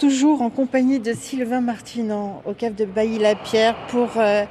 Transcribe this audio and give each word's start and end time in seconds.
toujours 0.00 0.40
en 0.40 0.48
compagnie 0.48 0.98
de 0.98 1.12
Sylvain 1.12 1.60
Martinan 1.60 2.42
au 2.46 2.54
cave 2.54 2.74
de 2.74 2.86
Bailly-la-Pierre 2.86 3.76
pour 3.88 4.08
euh, 4.16 4.44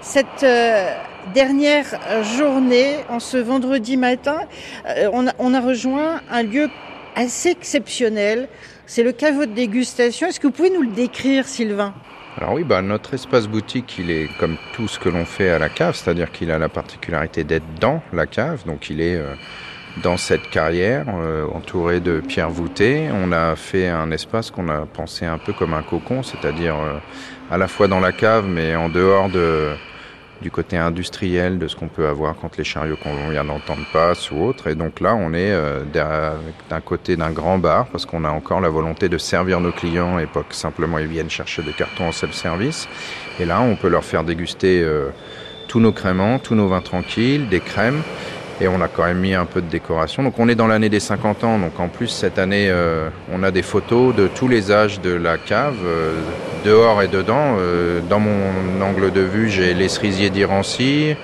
cette 0.00 0.42
euh, 0.42 0.92
dernière 1.32 1.86
journée 2.36 2.96
en 3.08 3.20
ce 3.20 3.36
vendredi 3.36 3.96
matin. 3.96 4.40
Euh, 4.88 5.08
on, 5.12 5.28
a, 5.28 5.32
on, 5.38 5.54
a, 5.54 5.60
rejoint 5.60 6.20
un 6.28 6.42
lieu 6.42 6.68
assez 7.14 7.50
exceptionnel. 7.50 8.48
C'est 8.86 9.04
le 9.04 9.12
caveau 9.12 9.46
de 9.46 9.52
dégustation. 9.52 10.26
Est-ce 10.26 10.40
que 10.40 10.48
vous 10.48 10.52
pouvez 10.52 10.70
nous 10.70 10.82
le 10.82 10.90
décrire, 10.90 11.46
Sylvain? 11.46 11.94
Alors 12.36 12.54
oui, 12.54 12.64
bah, 12.64 12.82
notre 12.82 13.14
espace 13.14 13.46
boutique, 13.46 13.98
il 14.00 14.10
est 14.10 14.28
comme 14.40 14.56
tout 14.74 14.88
ce 14.88 14.98
que 14.98 15.08
l'on 15.08 15.24
fait 15.24 15.50
à 15.50 15.60
la 15.60 15.68
cave, 15.68 15.94
c'est-à-dire 15.94 16.32
qu'il 16.32 16.50
a 16.50 16.58
la 16.58 16.68
particularité 16.68 17.44
d'être 17.44 17.78
dans 17.80 18.02
la 18.12 18.26
cave, 18.26 18.64
donc 18.66 18.90
il 18.90 19.00
est 19.00 19.18
dans 20.02 20.16
cette 20.16 20.50
carrière, 20.50 21.06
euh, 21.08 21.46
entourée 21.54 22.00
de 22.00 22.20
pierres 22.20 22.50
voûtées. 22.50 23.08
On 23.12 23.32
a 23.32 23.56
fait 23.56 23.88
un 23.88 24.10
espace 24.10 24.50
qu'on 24.50 24.68
a 24.68 24.86
pensé 24.86 25.24
un 25.24 25.38
peu 25.38 25.52
comme 25.52 25.74
un 25.74 25.82
cocon, 25.82 26.22
c'est-à-dire 26.22 26.74
euh, 26.76 26.98
à 27.50 27.58
la 27.58 27.68
fois 27.68 27.88
dans 27.88 28.00
la 28.00 28.12
cave, 28.12 28.46
mais 28.46 28.76
en 28.76 28.88
dehors 28.88 29.28
de, 29.28 29.70
du 30.42 30.50
côté 30.50 30.76
industriel 30.76 31.58
de 31.58 31.66
ce 31.66 31.76
qu'on 31.76 31.88
peut 31.88 32.06
avoir 32.06 32.36
quand 32.36 32.56
les 32.56 32.64
chariots 32.64 32.96
qu'on 32.96 33.30
vient 33.30 33.44
d'entendre 33.44 33.82
passent 33.92 34.30
ou 34.30 34.42
autre. 34.42 34.66
Et 34.66 34.74
donc 34.74 35.00
là, 35.00 35.14
on 35.14 35.32
est 35.32 35.52
euh, 35.52 35.82
d'un 36.68 36.80
côté 36.80 37.16
d'un 37.16 37.30
grand 37.30 37.58
bar, 37.58 37.86
parce 37.86 38.04
qu'on 38.04 38.24
a 38.24 38.30
encore 38.30 38.60
la 38.60 38.68
volonté 38.68 39.08
de 39.08 39.18
servir 39.18 39.60
nos 39.60 39.72
clients 39.72 40.18
et 40.18 40.26
pas 40.26 40.42
que 40.42 40.54
simplement 40.54 40.98
ils 40.98 41.06
viennent 41.06 41.30
chercher 41.30 41.62
des 41.62 41.72
cartons 41.72 42.08
en 42.08 42.12
self-service. 42.12 42.88
Et 43.40 43.44
là, 43.44 43.60
on 43.60 43.76
peut 43.76 43.88
leur 43.88 44.04
faire 44.04 44.24
déguster 44.24 44.82
euh, 44.82 45.08
tous 45.68 45.80
nos 45.80 45.92
créments, 45.92 46.38
tous 46.38 46.54
nos 46.54 46.68
vins 46.68 46.82
tranquilles, 46.82 47.48
des 47.48 47.60
crèmes. 47.60 48.02
Et 48.60 48.68
on 48.68 48.80
a 48.80 48.88
quand 48.88 49.04
même 49.04 49.18
mis 49.18 49.34
un 49.34 49.44
peu 49.44 49.60
de 49.60 49.68
décoration. 49.68 50.22
Donc 50.22 50.38
on 50.38 50.48
est 50.48 50.54
dans 50.54 50.66
l'année 50.66 50.88
des 50.88 51.00
50 51.00 51.44
ans. 51.44 51.58
Donc 51.58 51.78
en 51.78 51.88
plus 51.88 52.08
cette 52.08 52.38
année, 52.38 52.68
euh, 52.70 53.10
on 53.30 53.42
a 53.42 53.50
des 53.50 53.62
photos 53.62 54.14
de 54.14 54.28
tous 54.28 54.48
les 54.48 54.72
âges 54.72 55.00
de 55.00 55.10
la 55.10 55.36
cave, 55.36 55.76
euh, 55.84 56.14
dehors 56.64 57.02
et 57.02 57.08
dedans. 57.08 57.56
Euh, 57.58 58.00
dans 58.08 58.20
mon 58.20 58.80
angle 58.82 59.12
de 59.12 59.20
vue, 59.20 59.50
j'ai 59.50 59.74
les 59.74 59.88
cerisiers 59.88 60.30
d'Irancy, 60.30 61.14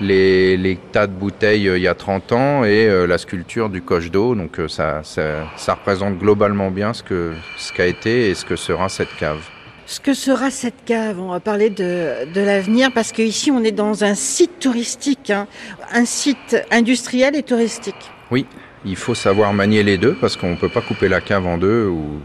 les, 0.00 0.56
les, 0.56 0.76
tas 0.76 1.06
de 1.06 1.12
bouteilles 1.12 1.70
il 1.76 1.82
y 1.82 1.88
a 1.88 1.94
30 1.94 2.32
ans 2.32 2.64
et 2.64 3.06
la 3.06 3.18
sculpture 3.18 3.68
du 3.68 3.80
coche 3.80 4.10
d'eau. 4.10 4.34
Donc 4.34 4.60
ça, 4.66 5.00
ça, 5.04 5.22
ça, 5.56 5.74
représente 5.74 6.18
globalement 6.18 6.72
bien 6.72 6.92
ce 6.92 7.04
que 7.04 7.32
ce 7.56 7.72
qu'a 7.72 7.86
été 7.86 8.30
et 8.30 8.34
ce 8.34 8.44
que 8.44 8.56
sera 8.56 8.88
cette 8.88 9.14
cave. 9.16 9.38
Ce 9.86 10.00
que 10.00 10.14
sera 10.14 10.50
cette 10.50 10.84
cave, 10.86 11.20
on 11.20 11.28
va 11.28 11.40
parler 11.40 11.68
de, 11.68 12.24
l'avenir 12.34 12.90
parce 12.92 13.12
qu'ici 13.12 13.50
on 13.50 13.62
est 13.62 13.72
dans 13.72 14.02
un 14.02 14.14
site 14.14 14.58
touristique, 14.58 15.28
hein, 15.30 15.46
un 15.92 16.06
site 16.06 16.56
industriel 16.70 17.36
et 17.36 17.42
touristique. 17.42 18.10
Oui, 18.30 18.46
il 18.86 18.96
faut 18.96 19.14
savoir 19.14 19.52
manier 19.52 19.82
les 19.82 19.98
deux 19.98 20.14
parce 20.14 20.36
qu'on 20.36 20.52
ne 20.52 20.56
peut 20.56 20.70
pas 20.70 20.80
couper 20.80 21.08
la 21.08 21.20
cave 21.20 21.46
en 21.46 21.58
deux 21.58 21.86
ou 21.86 22.20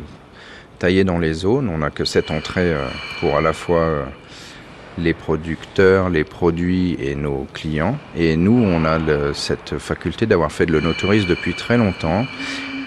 tailler 0.79 1.03
dans 1.03 1.19
les 1.19 1.33
zones. 1.33 1.67
On 1.67 1.79
n'a 1.79 1.89
que 1.89 2.05
cette 2.05 2.31
entrée 2.31 2.73
euh, 2.73 2.88
pour 3.19 3.35
à 3.35 3.41
la 3.41 3.51
fois 3.51 3.81
euh, 3.81 4.05
les 4.97 5.13
producteurs, 5.13 6.09
les 6.09 6.23
produits 6.23 6.95
et 7.01 7.16
nos 7.16 7.45
clients. 7.53 7.97
Et 8.16 8.38
nous, 8.38 8.63
on 8.63 8.85
a 8.85 8.99
cette 9.33 9.77
faculté 9.79 10.25
d'avoir 10.25 10.51
fait 10.51 10.66
de 10.66 10.71
l'onotourisme 10.71 11.27
depuis 11.27 11.53
très 11.53 11.77
longtemps 11.77 12.25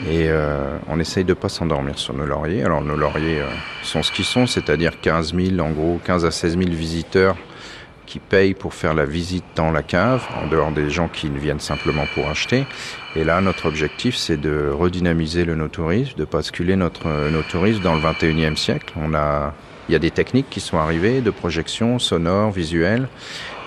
et 0.09 0.29
euh, 0.29 0.79
on 0.89 0.99
essaye 0.99 1.25
de 1.25 1.35
pas 1.35 1.49
s'endormir 1.49 1.99
sur 1.99 2.15
nos 2.15 2.27
lauriers. 2.27 2.63
Alors 2.63 2.83
nos 2.83 2.97
lauriers 2.97 3.41
euh, 3.41 3.47
sont 3.83 4.03
ce 4.03 4.11
qu'ils 4.11 4.25
sont, 4.25 4.47
c'est-à-dire 4.47 5.01
15 5.01 5.35
000, 5.35 5.61
en 5.61 5.71
gros 5.71 6.01
15 6.05 6.25
à 6.25 6.31
16 6.31 6.59
000 6.59 6.71
visiteurs 6.71 7.37
qui 8.07 8.19
payent 8.19 8.55
pour 8.55 8.75
faire 8.75 8.95
la 8.95 9.05
visite 9.05 9.45
dans 9.55 9.71
la 9.71 9.83
cave, 9.83 10.27
en 10.43 10.47
dehors 10.47 10.71
des 10.71 10.91
gens 10.91 11.09
qui 11.09 11.29
viennent 11.29 11.61
simplement 11.61 12.05
pour 12.15 12.29
acheter. 12.29 12.67
Et 13.17 13.25
là, 13.25 13.41
notre 13.41 13.67
objectif, 13.67 14.17
c'est 14.17 14.37
de 14.37 14.71
redynamiser 14.71 15.45
le 15.45 15.55
no-tourisme, 15.55 16.17
de 16.17 16.25
basculer 16.25 16.77
notre 16.77 17.09
no-tourisme 17.31 17.83
dans 17.83 17.95
le 17.95 18.01
21e 18.01 18.57
siècle. 18.57 18.93
On 18.97 19.15
a, 19.15 19.55
il 19.89 19.93
y 19.93 19.97
a 19.97 19.99
des 19.99 20.11
techniques 20.11 20.49
qui 20.51 20.61
sont 20.61 20.79
arrivées, 20.79 21.21
de 21.21 21.31
projection 21.31 21.99
sonore, 21.99 22.51
visuelle. 22.51 23.09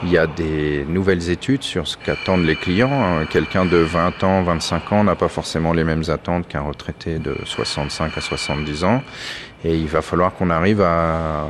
Il 0.04 0.12
y 0.12 0.18
a 0.18 0.28
des 0.28 0.86
nouvelles 0.88 1.30
études 1.30 1.64
sur 1.64 1.88
ce 1.88 1.98
qu'attendent 1.98 2.46
les 2.46 2.56
clients. 2.56 2.92
Hein. 2.92 3.26
Quelqu'un 3.30 3.66
de 3.66 3.78
20 3.78 4.24
ans, 4.24 4.44
25 4.44 4.92
ans 4.92 5.04
n'a 5.04 5.16
pas 5.16 5.30
forcément 5.30 5.74
les 5.74 5.84
mêmes 5.84 6.04
attentes 6.10 6.48
qu'un 6.48 6.62
retraité 6.62 7.20
de 7.20 7.36
65 7.46 8.18
à 8.18 8.22
70 8.22 8.84
ans. 8.84 9.02
Et 9.64 9.76
il 9.76 9.88
va 9.88 10.02
falloir 10.02 10.34
qu'on 10.34 10.50
arrive 10.50 10.82
à 10.82 11.48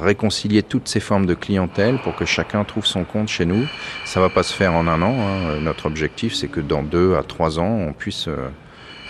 réconcilier 0.00 0.62
toutes 0.62 0.88
ces 0.88 1.00
formes 1.00 1.26
de 1.26 1.34
clientèle 1.34 1.98
pour 2.02 2.14
que 2.16 2.24
chacun 2.24 2.64
trouve 2.64 2.86
son 2.86 3.04
compte 3.04 3.28
chez 3.28 3.46
nous. 3.46 3.66
Ça 4.04 4.20
va 4.20 4.28
pas 4.28 4.42
se 4.42 4.54
faire 4.54 4.72
en 4.72 4.86
un 4.86 5.02
an. 5.02 5.14
Hein. 5.18 5.60
Notre 5.60 5.86
objectif, 5.86 6.34
c'est 6.34 6.48
que 6.48 6.60
dans 6.60 6.82
deux 6.82 7.14
à 7.14 7.22
trois 7.22 7.58
ans, 7.58 7.78
on 7.88 7.92
puisse 7.92 8.28
euh, 8.28 8.48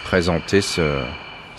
présenter 0.05 0.61
ce, 0.61 1.03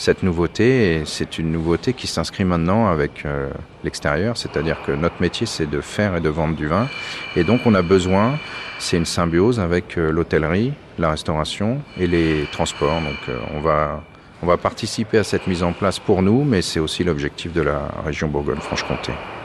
cette 0.02 0.24
nouveauté. 0.24 0.96
Et 0.96 1.06
c'est 1.06 1.38
une 1.38 1.52
nouveauté 1.52 1.94
qui 1.94 2.08
s'inscrit 2.08 2.44
maintenant 2.44 2.88
avec 2.88 3.26
euh, 3.26 3.50
l'extérieur, 3.84 4.36
c'est-à-dire 4.36 4.82
que 4.86 4.92
notre 4.92 5.22
métier, 5.22 5.46
c'est 5.46 5.70
de 5.70 5.80
faire 5.80 6.16
et 6.16 6.22
de 6.22 6.30
vendre 6.30 6.56
du 6.56 6.68
vin. 6.68 6.88
Et 7.36 7.44
donc, 7.44 7.62
on 7.66 7.76
a 7.76 7.84
besoin, 7.84 8.40
c'est 8.80 8.98
une 8.98 9.06
symbiose 9.06 9.60
avec 9.60 9.98
euh, 9.98 10.12
l'hôtellerie, 10.12 10.74
la 10.98 11.12
restauration 11.12 11.82
et 12.00 12.08
les 12.08 12.48
transports. 12.52 13.00
Donc, 13.02 13.30
euh, 13.30 13.38
on 13.56 13.62
va 13.62 14.02
on 14.42 14.48
va 14.48 14.58
participer 14.58 15.18
à 15.18 15.24
cette 15.24 15.48
mise 15.48 15.64
en 15.64 15.74
place 15.74 16.00
pour 16.00 16.22
nous, 16.22 16.44
mais 16.44 16.62
c'est 16.62 16.80
aussi 16.80 17.04
l'objectif 17.04 17.54
de 17.54 17.62
la 17.62 17.88
région 18.06 18.28
Bourgogne-Franche-Comté. 18.28 19.14